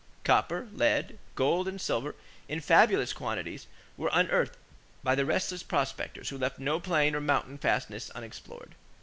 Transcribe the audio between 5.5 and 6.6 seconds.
prospectors who left